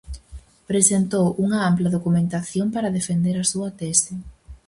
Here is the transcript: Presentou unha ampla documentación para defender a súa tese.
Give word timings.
Presentou 0.69 1.25
unha 1.43 1.59
ampla 1.69 1.93
documentación 1.95 2.67
para 2.75 2.93
defender 2.97 3.35
a 3.39 3.49
súa 3.51 3.69
tese. 3.79 4.13